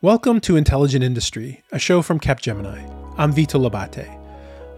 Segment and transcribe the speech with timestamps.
[0.00, 2.88] Welcome to Intelligent Industry, a show from Capgemini.
[3.18, 4.08] I'm Vito Labate.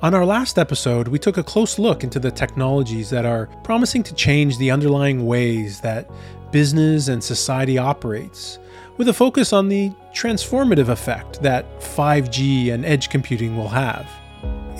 [0.00, 4.02] On our last episode, we took a close look into the technologies that are promising
[4.04, 6.10] to change the underlying ways that
[6.52, 8.58] business and society operates,
[8.96, 14.10] with a focus on the transformative effect that 5G and edge computing will have.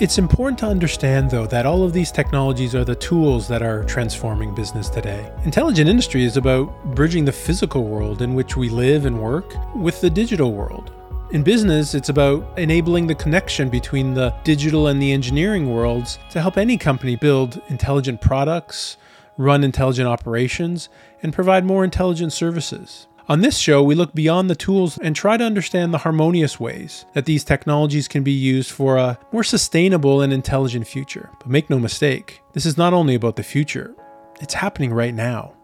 [0.01, 3.85] It's important to understand, though, that all of these technologies are the tools that are
[3.85, 5.31] transforming business today.
[5.45, 10.01] Intelligent industry is about bridging the physical world in which we live and work with
[10.01, 10.91] the digital world.
[11.33, 16.41] In business, it's about enabling the connection between the digital and the engineering worlds to
[16.41, 18.97] help any company build intelligent products,
[19.37, 20.89] run intelligent operations,
[21.23, 23.07] and provide more intelligent services.
[23.31, 27.07] On this show, we look beyond the tools and try to understand the harmonious ways
[27.13, 31.31] that these technologies can be used for a more sustainable and intelligent future.
[31.39, 33.95] But make no mistake, this is not only about the future,
[34.41, 35.55] it's happening right now.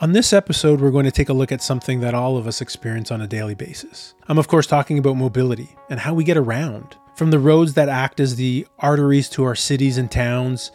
[0.00, 2.60] On this episode, we're going to take a look at something that all of us
[2.60, 4.14] experience on a daily basis.
[4.26, 6.96] I'm, of course, talking about mobility and how we get around.
[7.14, 10.72] From the roads that act as the arteries to our cities and towns,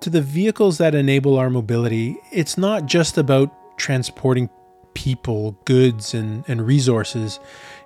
[0.00, 4.50] to the vehicles that enable our mobility, it's not just about transporting
[4.96, 7.38] people, goods, and, and resources.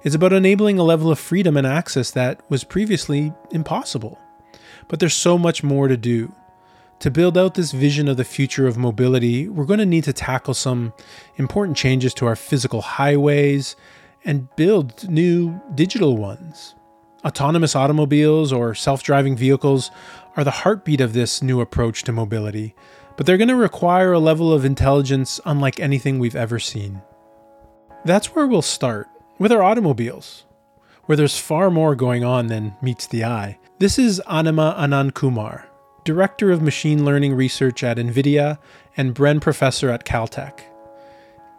[0.04, 4.16] It's about enabling a level of freedom and access that was previously impossible.
[4.86, 6.32] But there's so much more to do.
[7.00, 10.12] To build out this vision of the future of mobility, we're going to need to
[10.12, 10.92] tackle some
[11.36, 13.74] important changes to our physical highways
[14.24, 16.76] and build new digital ones.
[17.24, 19.90] Autonomous automobiles or self driving vehicles
[20.36, 22.76] are the heartbeat of this new approach to mobility,
[23.20, 27.02] but they're going to require a level of intelligence unlike anything we've ever seen.
[28.02, 30.46] That's where we'll start, with our automobiles,
[31.04, 33.58] where there's far more going on than meets the eye.
[33.78, 35.66] This is Anima Anandkumar,
[36.02, 38.56] Director of Machine Learning Research at NVIDIA
[38.96, 40.60] and Bren Professor at Caltech.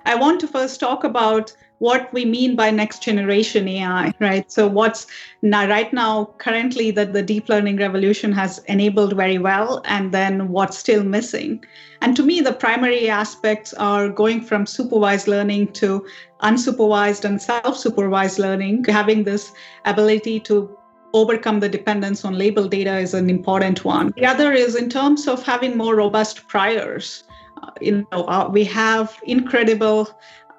[0.07, 4.51] I want to first talk about what we mean by next generation AI, right?
[4.51, 5.07] So, what's
[5.41, 10.49] now, right now, currently, that the deep learning revolution has enabled very well, and then
[10.49, 11.65] what's still missing.
[12.01, 16.05] And to me, the primary aspects are going from supervised learning to
[16.43, 19.51] unsupervised and self supervised learning, having this
[19.85, 20.69] ability to
[21.13, 24.13] overcome the dependence on label data is an important one.
[24.15, 27.23] The other is in terms of having more robust priors.
[27.63, 30.09] Uh, you know, uh, we have incredible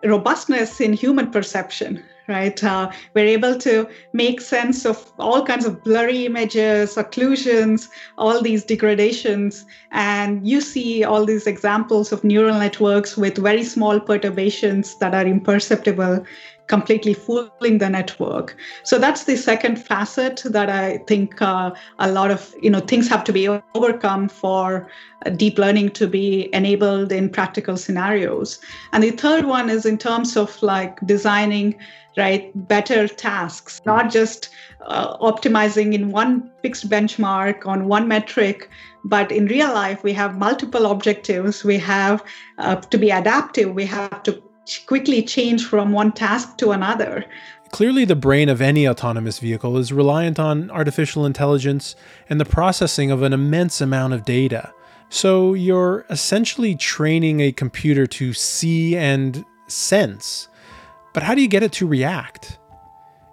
[0.04, 2.62] robustness in human perception right?
[2.62, 8.64] Uh, we're able to make sense of all kinds of blurry images occlusions all these
[8.64, 9.64] degradations.
[9.90, 15.26] And you see all these examples of neural networks with very small perturbations that are
[15.26, 16.24] imperceptible
[16.72, 18.56] completely fooling the network.
[18.82, 23.08] So that's the second facet that I think uh, a lot of you know things
[23.08, 24.88] have to be overcome for
[25.26, 28.58] uh, deep learning to be enabled in practical scenarios.
[28.92, 31.76] And the third one is in terms of like designing
[32.16, 34.50] right better tasks not just
[34.86, 38.68] uh, optimizing in one fixed benchmark on one metric
[39.04, 42.22] but in real life we have multiple objectives we have
[42.58, 44.42] uh, to be adaptive we have to
[44.86, 47.24] quickly change from one task to another.
[47.70, 51.96] Clearly, the brain of any autonomous vehicle is reliant on artificial intelligence
[52.28, 54.72] and the processing of an immense amount of data.
[55.08, 60.48] So, you're essentially training a computer to see and sense.
[61.14, 62.58] But how do you get it to react?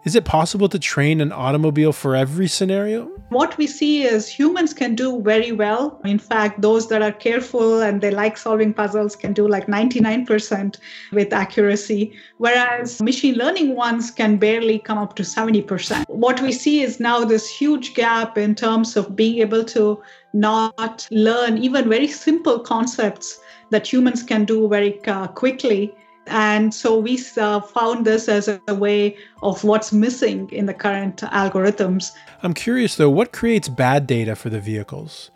[0.05, 3.11] Is it possible to train an automobile for every scenario?
[3.29, 5.99] What we see is humans can do very well.
[6.05, 10.77] In fact, those that are careful and they like solving puzzles can do like 99%
[11.11, 16.05] with accuracy, whereas machine learning ones can barely come up to 70%.
[16.07, 20.01] What we see is now this huge gap in terms of being able to
[20.33, 25.93] not learn even very simple concepts that humans can do very uh, quickly
[26.29, 31.17] and so we uh, found this as a, way of what's missing in the current
[31.17, 32.11] algorithms.
[32.43, 35.31] I'm curious though, what creates bad data for the vehicles?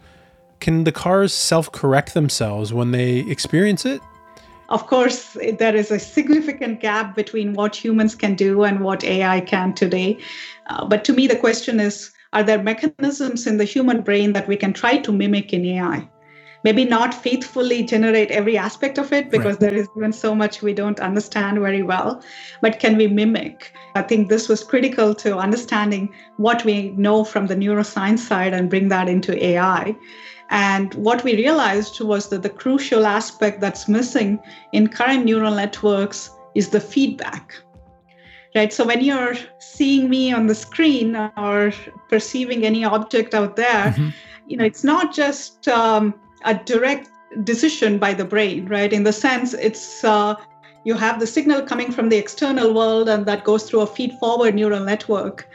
[0.59, 4.01] Can the cars self correct themselves when they experience it?
[4.69, 9.41] Of course, there is a significant gap between what humans can do and what AI
[9.41, 10.17] can today.
[10.67, 14.47] Uh, but to me, the question is are there mechanisms in the human brain that
[14.47, 16.09] we can try to mimic in AI?
[16.63, 19.59] Maybe not faithfully generate every aspect of it because right.
[19.59, 22.21] there is even so much we don't understand very well.
[22.61, 23.73] But can we mimic?
[23.95, 28.69] I think this was critical to understanding what we know from the neuroscience side and
[28.69, 29.95] bring that into ai
[30.49, 34.39] and what we realized was that the crucial aspect that's missing
[34.71, 37.55] in current neural networks is the feedback.
[38.55, 38.71] Right?
[38.71, 41.73] So when you're seeing me on the screen or
[42.07, 44.09] perceiving any object out there mm-hmm.
[44.47, 46.13] you know it's not just um,
[46.45, 47.09] a direct
[47.43, 48.91] decision by the brain, right?
[48.91, 50.35] In the sense, it's uh,
[50.83, 54.13] you have the signal coming from the external world and that goes through a feed
[54.19, 55.47] forward neural network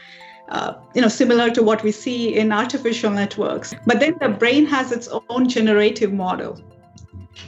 [0.51, 3.75] uh, you know similar to what we see in artificial networks.
[3.87, 6.61] But then the brain has its own generative model.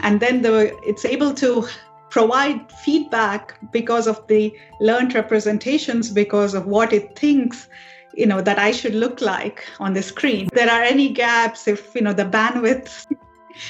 [0.00, 1.66] And then the it's able to
[2.10, 7.68] provide feedback because of the learned representations because of what it thinks
[8.14, 10.48] you know that i should look like on the screen.
[10.52, 13.06] There are any gaps if you know the bandwidth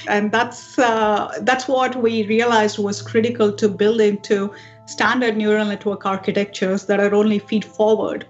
[0.07, 4.53] and that's uh, that's what we realized was critical to build into
[4.87, 8.27] standard neural network architectures that are only feed forward.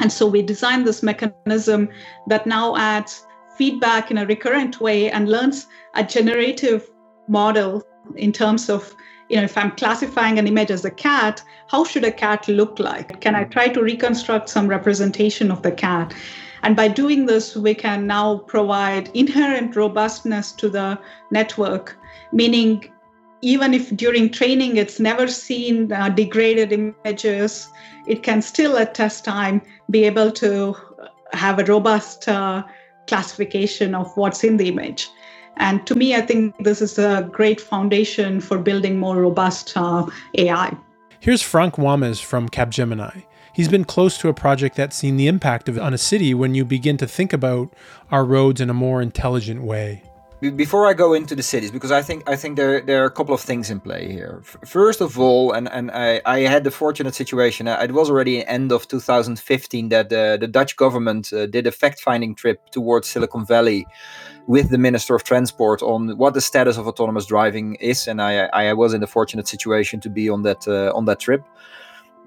[0.00, 1.88] And so we designed this mechanism
[2.26, 3.26] that now adds
[3.56, 6.90] feedback in a recurrent way and learns a generative
[7.28, 7.82] model
[8.16, 8.94] in terms of
[9.28, 12.78] you know if i'm classifying an image as a cat how should a cat look
[12.78, 13.20] like?
[13.20, 16.12] Can i try to reconstruct some representation of the cat
[16.62, 20.98] and by doing this we can now provide inherent robustness to the
[21.30, 21.96] network
[22.32, 22.88] meaning
[23.42, 27.68] even if during training it's never seen uh, degraded images
[28.06, 29.60] it can still at test time
[29.90, 30.74] be able to
[31.32, 32.62] have a robust uh,
[33.06, 35.08] classification of what's in the image
[35.56, 40.06] and to me, I think this is a great foundation for building more robust uh,
[40.38, 40.76] AI.
[41.20, 43.24] Here's Frank Wammes from Capgemini.
[43.54, 46.54] He's been close to a project that's seen the impact of on a city when
[46.54, 47.72] you begin to think about
[48.10, 50.02] our roads in a more intelligent way
[50.50, 53.10] before I go into the cities, because I think I think there there are a
[53.10, 54.42] couple of things in play here.
[54.66, 57.68] First of all, and and I, I had the fortunate situation.
[57.68, 61.70] Uh, it was already end of 2015 that the the Dutch government uh, did a
[61.70, 63.86] fact finding trip towards Silicon Valley
[64.48, 68.46] with the Minister of Transport on what the status of autonomous driving is, and I
[68.46, 71.44] I was in the fortunate situation to be on that uh, on that trip.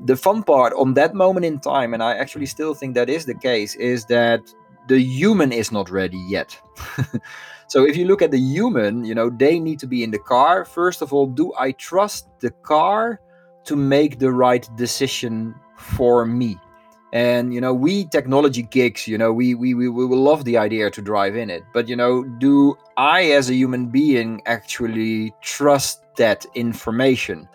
[0.03, 3.25] The fun part on that moment in time, and I actually still think that is
[3.25, 4.41] the case, is that
[4.87, 6.59] the human is not ready yet.
[7.67, 10.19] So if you look at the human, you know, they need to be in the
[10.19, 10.65] car.
[10.65, 13.19] First of all, do I trust the car
[13.65, 16.59] to make the right decision for me?
[17.11, 20.57] And you know, we technology geeks, you know, we we we, we will love the
[20.57, 21.63] idea to drive in it.
[21.73, 27.47] But you know, do I as a human being actually trust that information?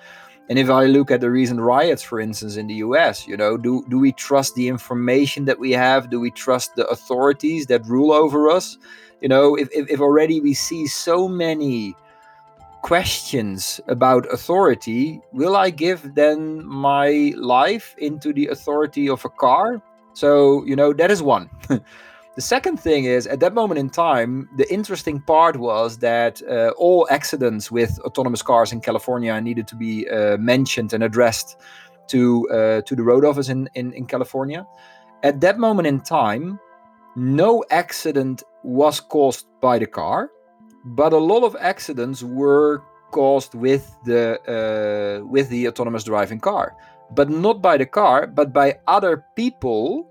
[0.50, 3.56] And if I look at the recent riots, for instance, in the US, you know,
[3.56, 6.10] do, do we trust the information that we have?
[6.10, 8.76] Do we trust the authorities that rule over us?
[9.20, 11.94] You know, if, if, if already we see so many
[12.82, 19.80] questions about authority, will I give then my life into the authority of a car?
[20.14, 21.48] So, you know, that is one.
[22.36, 26.70] the second thing is, at that moment in time, the interesting part was that uh,
[26.76, 31.56] all accidents with autonomous cars in California needed to be uh, mentioned and addressed
[32.08, 34.66] to uh, to the road office in, in, in California.
[35.22, 36.60] At that moment in time,
[37.16, 40.30] no accident was caused by the car,
[40.84, 46.76] but a lot of accidents were caused with the uh, with the autonomous driving car,
[47.10, 50.09] but not by the car, but by other people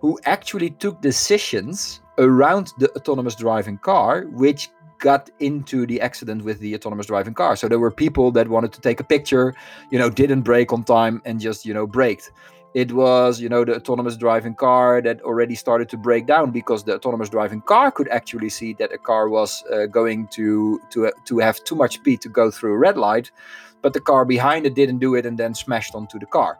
[0.00, 6.60] who actually took decisions around the autonomous driving car, which got into the accident with
[6.60, 7.56] the autonomous driving car.
[7.56, 9.54] So there were people that wanted to take a picture,
[9.90, 12.30] you know, didn't brake on time and just you know braked
[12.74, 16.84] it was you know the autonomous driving car that already started to break down because
[16.84, 21.10] the autonomous driving car could actually see that a car was uh, going to to
[21.24, 23.30] to have too much speed to go through a red light
[23.82, 26.58] but the car behind it didn't do it and then smashed onto the car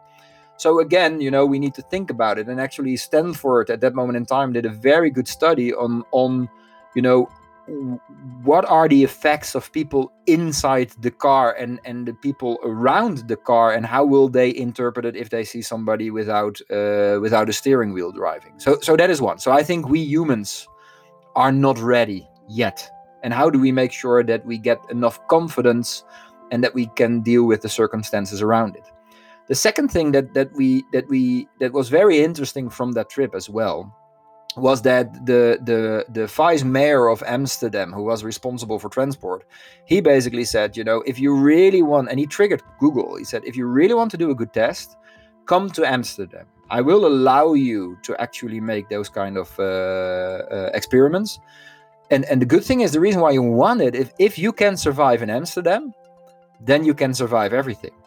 [0.60, 2.46] so again you know we need to think about it.
[2.48, 6.48] And actually stanford at that moment in time did a very good study on on
[6.94, 7.28] you know
[8.42, 13.36] what are the effects of people inside the car and and the people around the
[13.36, 17.52] car and how will they interpret it if they see somebody without uh, without a
[17.52, 18.52] steering wheel driving.
[18.58, 19.38] So so that is one.
[19.38, 20.68] So i think we humans
[21.36, 22.90] are not ready yet.
[23.22, 26.04] And how do we make sure that we get enough confidence
[26.50, 28.86] and that we can deal with the circumstances around it
[29.50, 33.34] the second thing that that we that we that was very interesting from that trip
[33.34, 33.92] as well
[34.56, 39.44] was that the the the vice mayor of Amsterdam, who was responsible for transport,
[39.86, 43.16] he basically said, you know, if you really want, and he triggered Google.
[43.16, 44.96] He said, if you really want to do a good test,
[45.46, 46.46] come to Amsterdam.
[46.70, 51.40] I will allow you to actually make those kind of uh, uh, experiments.
[52.12, 54.52] And and the good thing is, the reason why you want it, if if you
[54.52, 55.92] can survive in Amsterdam,
[56.60, 57.99] then you can survive everything.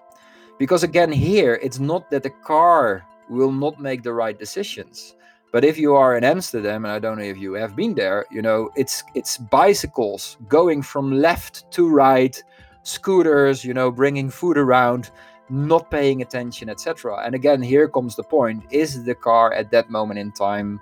[0.57, 5.15] Because again, here it's not that the car will not make the right decisions
[5.53, 8.25] but if you are in Amsterdam, and I don't know if you have been there,
[8.31, 12.43] you know, it's it's bicycles going from left to right,
[12.81, 15.11] scooters, you know, bringing food around,
[15.51, 17.21] not paying attention, etc.
[17.23, 20.81] And again, here comes the point: is the car at that moment in time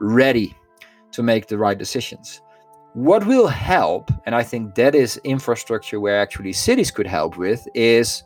[0.00, 0.54] ready
[1.12, 2.42] to make the right decisions?
[2.92, 7.66] What will help, and I think that is infrastructure where actually cities could help with,
[7.74, 8.22] is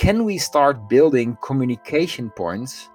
[0.00, 2.88] can we start building communication points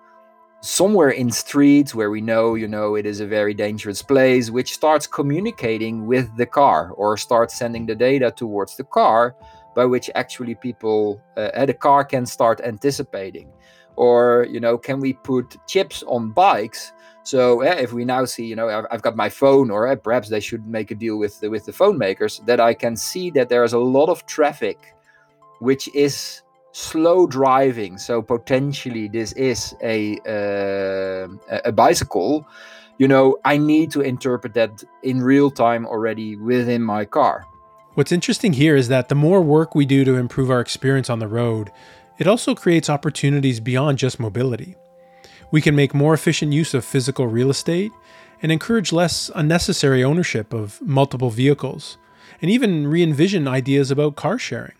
[0.61, 4.73] somewhere in streets where we know you know it is a very dangerous place which
[4.73, 9.35] starts communicating with the car or starts sending the data towards the car
[9.75, 13.51] by which actually people uh, the car can start anticipating?
[13.95, 16.91] Or you know can we put chips on bikes?
[17.21, 19.95] So uh, if we now see you know I've, I've got my phone or uh,
[19.95, 22.95] perhaps they should make a deal with the, with the phone makers that i can
[22.95, 24.95] see that there's a lot of traffic
[25.59, 26.41] which is
[26.75, 27.97] slow driving.
[27.97, 31.27] So potentially this is a uh,
[31.63, 32.45] a bicycle.
[32.97, 37.45] You know i need to interpret that in real time already within my car.
[37.95, 41.19] What's interesting here is that the more work we do to improve our experience on
[41.19, 41.71] the road
[42.17, 44.75] it also creates opportunities beyond just mobility.
[45.51, 47.91] We can make more efficient use of physical real estate
[48.41, 51.97] and encourage less unnecessary ownership of multiple vehicles
[52.41, 54.75] and even re envision ideas about car sharing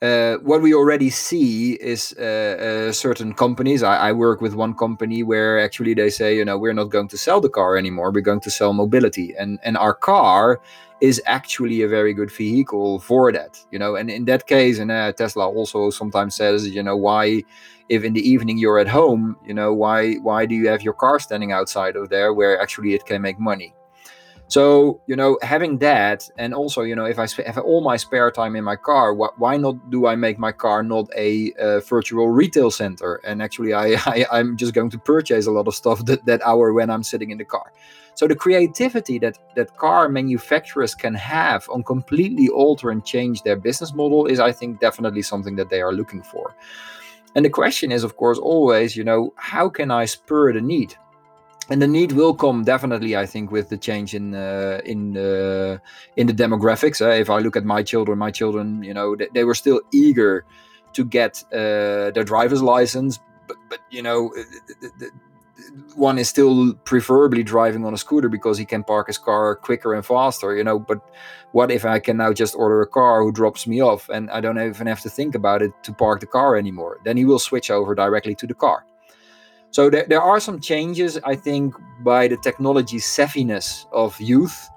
[0.00, 3.82] uh, what we already see is uh, uh, certain companies.
[3.82, 7.08] I, I, work with one company where actually they say, you know, we're not going
[7.08, 8.12] to sell the car anymore.
[8.12, 10.60] We're going to sell mobility, and and our car
[11.00, 13.58] is actually a very good vehicle for that.
[13.72, 17.42] You know, and in that case, and uh, Tesla also sometimes says, you know, why
[17.88, 20.94] if in the evening you're at home, you know, why why do you have your
[20.94, 23.74] car standing outside of there where actually it can make money?
[24.48, 28.30] So, you know, having that, and also, you know, if I have all my spare
[28.30, 31.80] time in my car, wh- why not do I make my car not a uh,
[31.80, 33.20] virtual retail center?
[33.26, 36.40] And actually, I, I, I'm just going to purchase a lot of stuff that, that
[36.46, 37.72] hour when I'm sitting in the car.
[38.14, 43.54] So the creativity that that car manufacturers can have on completely alter and change their
[43.54, 46.54] business model is, I think, definitely something that they are looking for.
[47.34, 50.96] And the question is, of course, always, you know, how can I spur the need?
[51.70, 55.78] And the need will come definitely i think with the change in uh, in uh,
[56.16, 57.00] in the demographics.
[57.00, 59.80] Uh, if i look at my children my children you know they, they were still
[59.92, 60.44] eager
[60.94, 63.20] to get uh, their driver's license.
[63.46, 65.06] But but you know uh,
[65.94, 69.94] one is still preferably driving on a scooter because he can park his car quicker
[69.94, 70.78] and faster you know.
[70.78, 71.00] But
[71.52, 74.40] what if i can now just order a car who drops me off and i
[74.40, 77.00] don't even have to think about it to park the car anymore?
[77.04, 78.84] Then he will switch over directly to the car
[79.70, 84.68] so there, there are some changes, I think, by the technology savviness of youth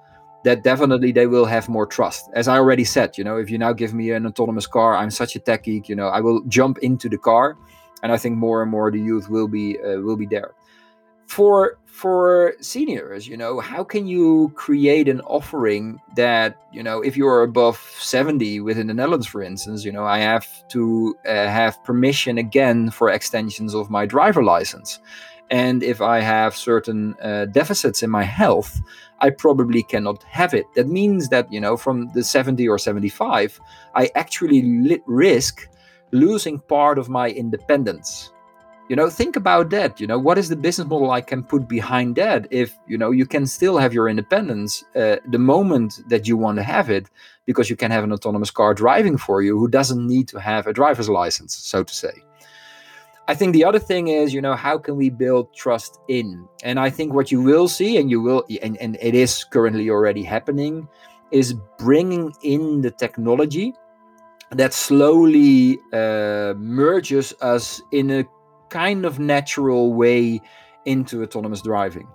[0.44, 2.30] that definitely they will have more trust.
[2.34, 5.12] As I already said, you know, if you now give me an autonomous car, I'm
[5.12, 7.58] such a tech geek, you know, I will jump into the car,
[8.04, 10.54] and I think more and more the youth will be uh, will be there
[11.32, 17.16] for for seniors you know how can you create an offering that you know if
[17.16, 21.82] you're above 70 within the netherlands for instance you know i have to uh, have
[21.86, 25.00] permission again for extensions of my driver license.
[25.50, 28.82] And if i have certain uh, deficits in my health
[29.20, 30.66] i probably cannot have it.
[30.76, 33.62] That means that you know from the 70 or 75
[33.96, 34.62] i actually
[35.08, 35.70] risk
[36.12, 38.34] losing part of my independence
[38.90, 41.68] you know think about that you know what is the business model i can put
[41.68, 46.28] behind that if you know you can still have your independence uh, the moment that
[46.28, 47.10] you want to have it
[47.46, 50.68] because you can have an autonomous car driving for you who doesn't need to have
[50.68, 52.14] a driver's license so to say.
[53.28, 56.46] I think the other thing is you know how can we build trust in?
[56.64, 59.90] And i think what you will see and you will and, and it is currently
[59.90, 60.88] already happening
[61.32, 63.74] is bringing in the technology
[64.52, 68.26] that slowly uh, merges us in a
[68.72, 70.42] kind of natural way
[70.86, 72.08] into autonomous driving.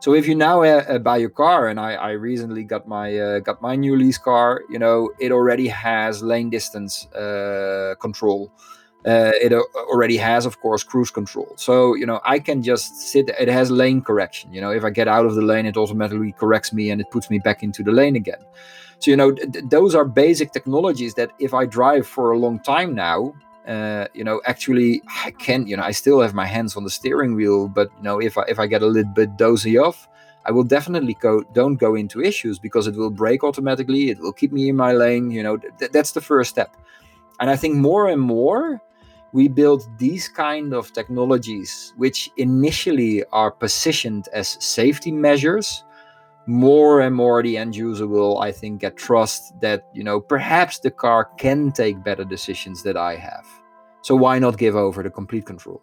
[0.00, 3.18] So if you now uh, uh, buy a car, and I, I recently got my
[3.18, 8.52] uh, got my new lease car, you know it already has lane distance uh, control.
[9.06, 11.52] Uh, it already has, of course, cruise control.
[11.56, 13.30] So you know I can just sit.
[13.30, 14.52] It has lane correction.
[14.52, 17.10] You know if I get out of the lane, it automatically corrects me and it
[17.10, 18.42] puts me back into the lane again.
[18.98, 22.60] So you know th- those are basic technologies that if I drive for a long
[22.60, 23.34] time now,
[23.66, 26.90] uh, you know, actually, I can, you know, I still have my hands on the
[26.90, 30.08] steering wheel, but you know, if I if I get a little bit dozy off,
[30.44, 34.10] I will definitely go don't go into issues because it will brake automatically.
[34.10, 35.30] It will keep me in my lane.
[35.30, 36.76] You know, th- that's the first step.
[37.40, 38.80] And I think more and more
[39.32, 45.84] we build these kind of technologies, which initially are positioned as safety measures.
[46.46, 50.78] More and more, the end user will, I think, get trust that you know perhaps
[50.78, 53.46] the car can take better decisions that I have.
[54.02, 55.80] So why not give over the complete control?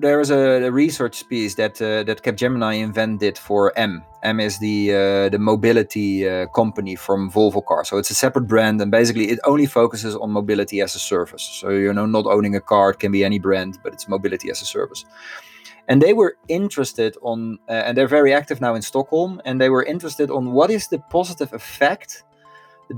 [0.00, 4.02] There is a, a research piece that uh, that Capgemini invented for M.
[4.24, 7.88] M is the uh, the mobility uh, company from Volvo Cars.
[7.88, 11.42] So it's a separate brand, and basically it only focuses on mobility as a service.
[11.42, 14.50] So you know, not owning a car, it can be any brand, but it's mobility
[14.50, 15.04] as a service.
[15.88, 19.70] And they were interested on, uh, and they're very active now in Stockholm, and they
[19.70, 22.24] were interested on what is the positive effect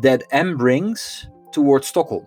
[0.00, 2.26] that M brings towards Stockholm.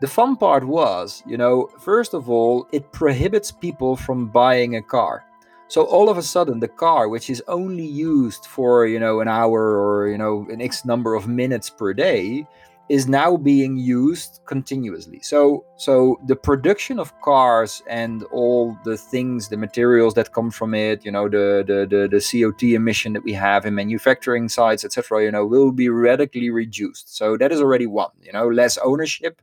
[0.00, 4.82] The fun part was, you know, first of all, it prohibits people from buying a
[4.82, 5.24] car.
[5.66, 9.28] So all of a sudden, the car, which is only used for, you know, an
[9.28, 12.46] hour or, you know, an X number of minutes per day,
[12.88, 15.20] is now being used continuously.
[15.22, 20.74] So so the production of cars and all the things, the materials that come from
[20.74, 24.84] it, you know, the the the, the CO2 emission that we have in manufacturing sites,
[24.84, 27.14] etc., you know, will be radically reduced.
[27.14, 28.12] So that is already one.
[28.22, 29.42] You know, less ownership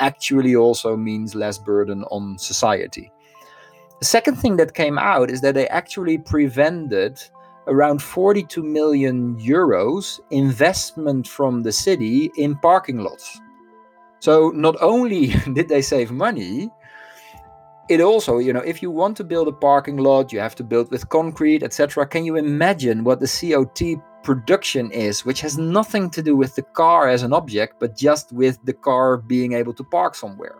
[0.00, 3.12] actually also means less burden on society.
[3.98, 7.20] The second thing that came out is that they actually prevented
[7.68, 13.40] around 42 million euros investment from the city in parking lots.
[14.20, 16.70] So not only did they save money,
[17.88, 20.64] it also, you know, if you want to build a parking lot, you have to
[20.64, 22.06] build with concrete, etc.
[22.06, 26.62] Can you imagine what the CO2 production is, which has nothing to do with the
[26.62, 30.56] car as an object, but just with the car being able to park somewhere?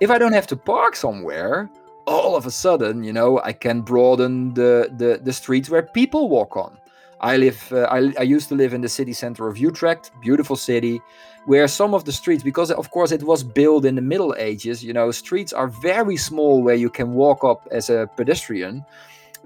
[0.00, 1.70] If I don't have to park somewhere,
[2.08, 6.28] all of a sudden, you know, I can broaden the the, the streets where people
[6.28, 6.78] walk on.
[7.20, 7.72] I live.
[7.72, 11.00] Uh, I, I used to live in the city center of Utrecht, beautiful city,
[11.46, 14.84] where some of the streets, because of course it was built in the Middle Ages,
[14.84, 18.84] you know, streets are very small where you can walk up as a pedestrian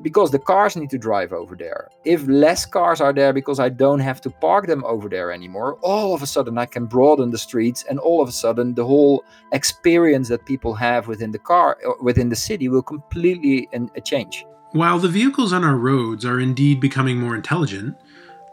[0.00, 1.88] because the cars need to drive over there.
[2.04, 5.78] If less cars are there because I don't have to park them over there anymore,
[5.82, 8.84] all of a sudden I can broaden the streets and all of a sudden the
[8.84, 14.00] whole experience that people have within the car uh, within the city will completely uh,
[14.00, 14.46] change.
[14.70, 17.96] While the vehicles on our roads are indeed becoming more intelligent,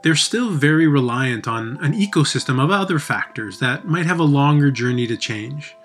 [0.03, 4.71] they're still very reliant on an ecosystem of other factors that might have a longer
[4.71, 5.75] journey to change.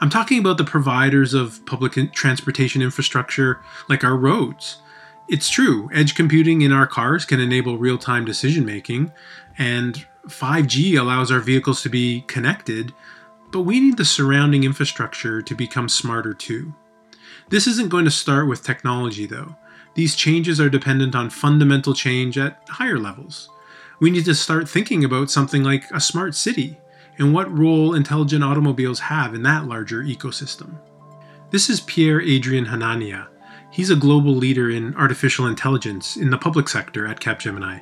[0.00, 4.78] I'm talking about the providers of public transportation infrastructure like our roads
[5.32, 9.10] it's true, edge computing in our cars can enable real time decision making,
[9.56, 12.92] and 5G allows our vehicles to be connected,
[13.50, 16.74] but we need the surrounding infrastructure to become smarter too.
[17.48, 19.56] This isn't going to start with technology, though.
[19.94, 23.48] These changes are dependent on fundamental change at higher levels.
[24.00, 26.78] We need to start thinking about something like a smart city
[27.16, 30.78] and what role intelligent automobiles have in that larger ecosystem.
[31.50, 33.28] This is Pierre Adrien Hanania,
[33.72, 37.80] He's a global leader in artificial intelligence in the public sector at Capgemini.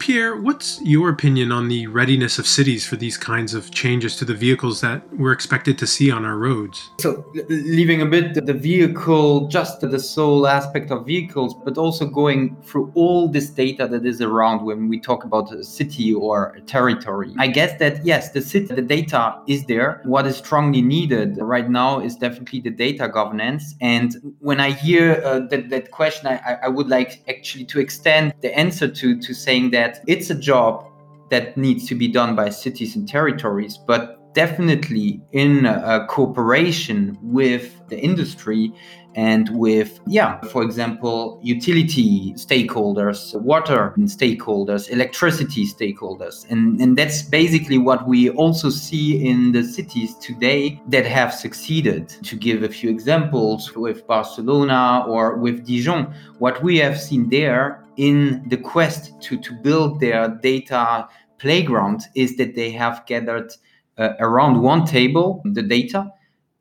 [0.00, 4.24] Pierre, what's your opinion on the readiness of cities for these kinds of changes to
[4.24, 6.90] the vehicles that we're expected to see on our roads?
[7.00, 12.56] So, leaving a bit the vehicle, just the sole aspect of vehicles, but also going
[12.62, 16.62] through all this data that is around when we talk about a city or a
[16.62, 17.34] territory.
[17.38, 20.00] I guess that, yes, the city, the data is there.
[20.06, 23.74] What is strongly needed right now is definitely the data governance.
[23.82, 28.32] And when I hear uh, that, that question, I, I would like actually to extend
[28.40, 30.86] the answer to, to saying that that it's a job
[31.30, 35.64] that needs to be done by cities and territories, but definitely in
[36.08, 38.72] cooperation with the industry
[39.16, 46.48] and with yeah for example utility stakeholders water stakeholders electricity stakeholders.
[46.48, 52.08] And and that's basically what we also see in the cities today that have succeeded.
[52.22, 57.79] To give a few examples with barcelona or with dijon what we have seen there
[58.00, 63.52] in the quest to, to build their data playground is that they have gathered
[63.98, 66.10] uh, around one table the data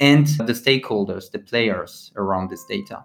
[0.01, 3.01] and the stakeholders, the players around this data.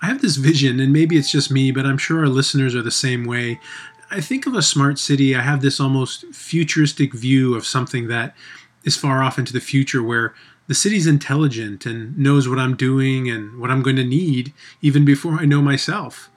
[0.00, 2.80] I have this vision, and maybe it's just me, but I'm sure our listeners are
[2.80, 3.60] the same way.
[4.10, 8.34] I think of a smart city, I have this almost futuristic view of something that
[8.84, 10.34] is far off into the future where
[10.66, 15.04] the city's intelligent and knows what I'm doing and what I'm going to need even
[15.04, 16.29] before I know myself.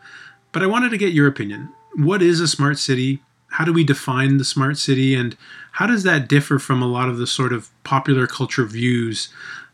[0.54, 1.74] But I wanted to get your opinion.
[1.96, 3.22] What is a smart city?
[3.48, 5.16] How do we define the smart city?
[5.16, 5.36] And
[5.74, 9.30] how does that differ from a lot of the sort of popular culture views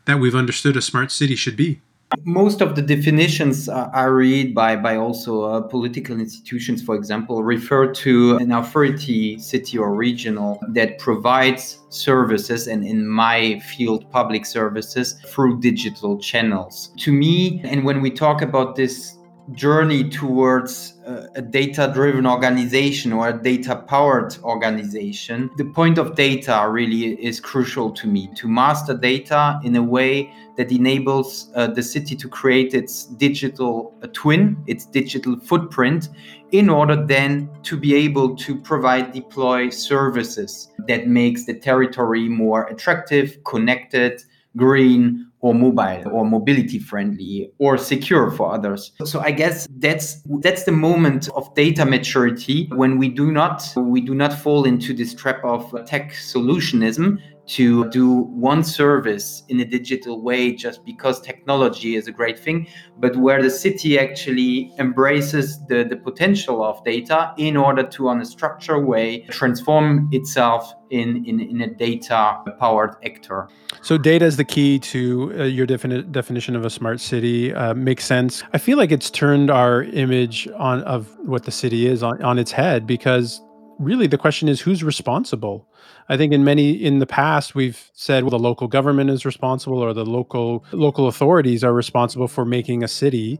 [0.06, 1.82] that we've understood a smart city should be?
[2.24, 7.92] Most of the definitions I read by, by also uh, political institutions, for example, refer
[7.92, 15.20] to an authority, city or regional, that provides services, and in my field, public services,
[15.26, 16.92] through digital channels.
[16.98, 19.16] To me, and when we talk about this
[19.52, 20.94] journey towards
[21.34, 27.40] a data driven organization or a data powered organization, the point of data really is
[27.40, 32.28] crucial to me to master data in a way that enables uh, the city to
[32.28, 36.08] create its digital uh, twin, its digital footprint,
[36.52, 42.66] in order then to be able to provide deploy services that makes the territory more
[42.66, 44.22] attractive, connected,
[44.56, 48.92] green, or mobile or mobility friendly or secure for others.
[49.04, 54.00] So I guess that's that's the moment of data maturity when we do not we
[54.00, 57.18] do not fall into this trap of tech solutionism
[57.50, 58.08] to do
[58.50, 63.42] one service in a digital way just because technology is a great thing, but where
[63.42, 68.86] the city actually embraces the, the potential of data in order to, on a structured
[68.86, 73.48] way, transform itself in, in, in a data powered actor.
[73.82, 77.52] So, data is the key to uh, your defini- definition of a smart city.
[77.52, 78.42] Uh, makes sense.
[78.52, 82.38] I feel like it's turned our image on of what the city is on, on
[82.38, 83.40] its head because
[83.78, 85.66] really the question is who's responsible
[86.10, 89.78] I think in many in the past we've said well, the local government is responsible
[89.78, 93.38] or the local local authorities are responsible for making a city.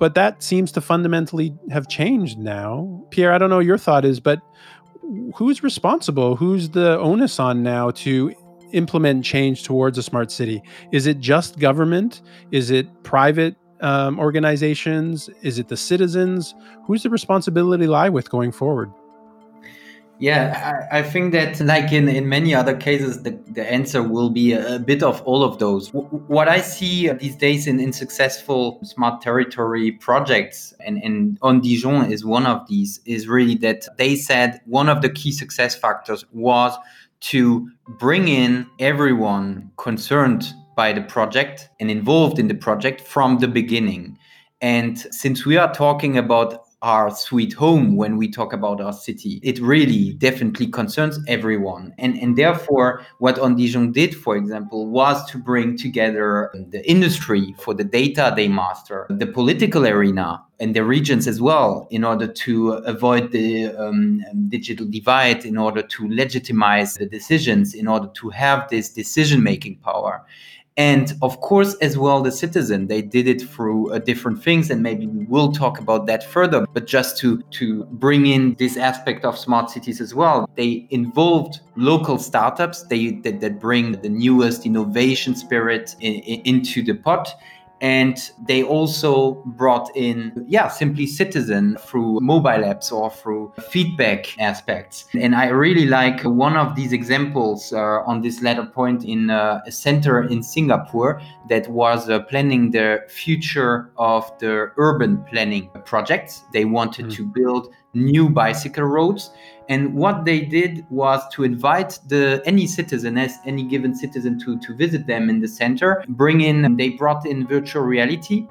[0.00, 3.04] But that seems to fundamentally have changed now.
[3.10, 4.40] Pierre, I don't know your thought is, but
[5.36, 6.34] who's responsible?
[6.34, 8.34] Who's the onus on now to
[8.72, 10.62] implement change towards a smart city?
[10.90, 12.22] Is it just government?
[12.50, 15.28] Is it private um, organizations?
[15.42, 16.54] Is it the citizens?
[16.86, 18.92] Who's the responsibility lie with going forward?
[20.20, 24.30] Yeah, I, I, think that, like in, in many other cases, the, the answer will
[24.30, 25.88] be a, a bit of all of those.
[25.88, 32.12] W- what I see these days in, in successful smart territory projects, and, and OnDijon
[32.12, 36.24] is one of these, is really that they said one of the key success factors
[36.32, 36.78] was
[37.20, 43.48] to bring in everyone concerned by the project and involved in the project from the
[43.48, 44.18] beginning.
[44.60, 49.40] And since we are talking about our sweet home when we talk about our city.
[49.42, 51.94] It really definitely concerns everyone.
[51.96, 57.72] And, and therefore, what OnDijon did, for example, was to bring together the industry for
[57.72, 62.72] the data they master, the political arena, and the regions as well, in order to
[62.72, 68.68] avoid the um, digital divide, in order to legitimize the decisions, in order to have
[68.68, 70.22] this decision making power
[70.76, 74.82] and of course as well the citizen they did it through uh, different things and
[74.82, 76.66] maybe we will talk about that further.
[76.72, 81.60] But just to to bring in this aspect of smart cities as well they involved
[81.76, 82.82] local startups.
[82.84, 87.34] They that, that bring the newest innovation spirit in, in, into the pot
[87.84, 95.04] and they also brought in yeah simply citizen through mobile apps or through feedback aspects
[95.20, 99.60] and i really like one of these examples uh, on this latter point in uh,
[99.66, 101.20] a center in singapore
[101.50, 107.14] that was uh, planning the future of the urban planning projects they wanted mm.
[107.14, 109.30] to build new bicycle roads
[109.68, 114.58] and what they did was to invite the any citizen, as any given citizen, to
[114.58, 116.04] to visit them in the center.
[116.08, 118.46] Bring in, they brought in virtual reality.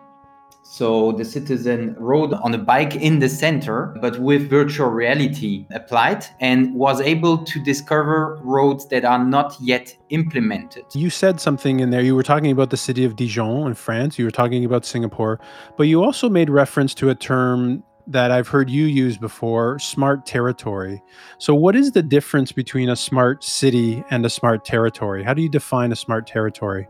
[0.66, 6.26] So the citizen rode on a bike in the center, but with virtual reality applied,
[6.40, 10.86] and was able to discover roads that are not yet implemented.
[10.96, 12.02] You said something in there.
[12.02, 14.18] You were talking about the city of Dijon in France.
[14.18, 15.40] You were talking about Singapore,
[15.78, 20.26] but you also made reference to a term that I've heard you use before smart
[20.26, 21.02] territory.
[21.38, 25.24] So, what is the difference between a smart city and a smart territory?
[25.24, 26.88] How do you define a smart territory?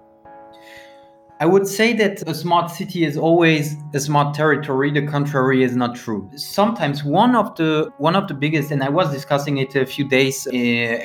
[1.43, 4.91] I would say that a smart city is always a smart territory.
[4.91, 6.31] The contrary is not true.
[6.37, 10.07] Sometimes one of the one of the biggest, and I was discussing it a few
[10.07, 10.51] days uh,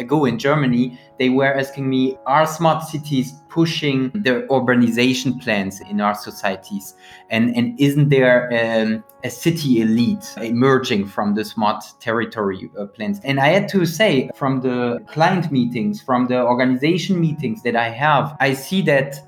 [0.05, 0.96] ago in Germany.
[1.18, 6.94] They were asking me, are smart cities pushing their urbanization plans in our societies,
[7.31, 13.18] and and isn't there um, a city elite emerging from the smart territory uh, plans?
[13.24, 17.88] And I had to say, from the client meetings, from the organization meetings that I
[17.88, 19.28] have, I see that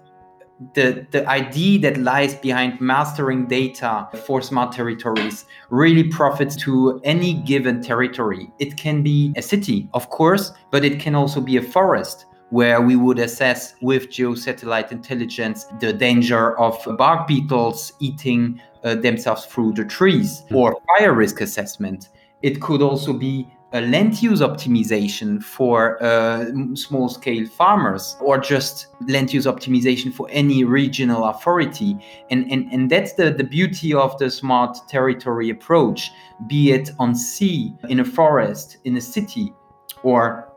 [0.74, 7.34] the, the idea that lies behind mastering data for smart territories really profits to any
[7.34, 8.50] given territory.
[8.58, 12.80] It can be a city, of course, but it can also be a forest where
[12.80, 19.72] we would assess with geosatellite intelligence the danger of bark beetles eating uh, themselves through
[19.72, 22.08] the trees or fire risk assessment.
[22.42, 28.88] It could also be a land use optimization for uh, small scale farmers or just
[29.06, 31.96] land use optimization for any regional authority
[32.30, 36.10] and, and, and that's the, the beauty of the smart territory approach
[36.46, 39.52] be it on sea in a forest in a city
[40.02, 40.50] or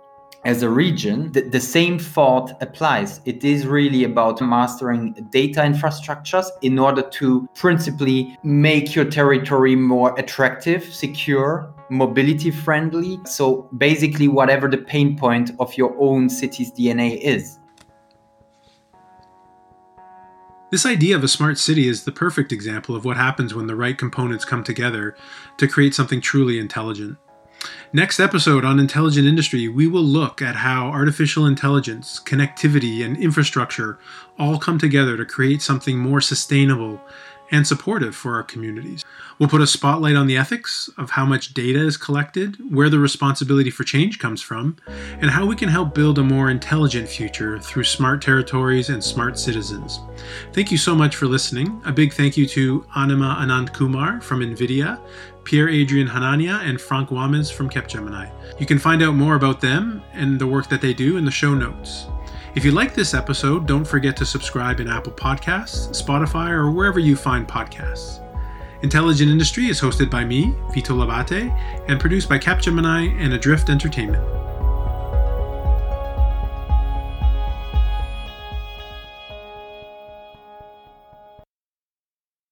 [0.46, 3.22] as a region, the, the, same thought applies.
[3.26, 10.14] It is really about mastering data infrastructures in order to principally make your territory more
[10.20, 13.20] attractive, secure, mobility friendly.
[13.26, 17.60] So basically, whatever the pain point of your own city's DNA is.
[20.72, 23.76] This idea of a smart city is the perfect example of what happens when the
[23.76, 25.16] right components come together
[25.58, 27.18] to create something truly intelligent.
[27.94, 34.00] Next episode on Intelligent Industry, we will look at how artificial intelligence, connectivity, and infrastructure
[34.40, 37.00] all come together to create something more sustainable
[37.52, 39.04] and supportive for our communities.
[39.38, 43.00] We'll put a spotlight on the ethics of how much data is collected, where the
[43.00, 44.78] responsibility for change comes from,
[45.20, 49.38] and how we can help build a more intelligent future through smart territories and smart
[49.38, 50.00] citizens.
[50.54, 51.82] Thank you so much for listening.
[51.86, 55.00] A big thank you to Anima Anandkumar from NVIDIA,
[55.44, 58.32] Pierre Adrien Hanania, and Frank Wammes from Capgemini.
[58.60, 61.32] You can find out more about them and the work that they do in the
[61.32, 62.08] show notes.
[62.56, 67.00] If you like this episode, don't forget to subscribe in Apple Podcasts, Spotify, or wherever
[67.00, 68.20] you find podcasts.
[68.84, 71.50] Intelligent Industry is hosted by me, Vito Labate,
[71.88, 74.22] and produced by Capgemini and Adrift Entertainment.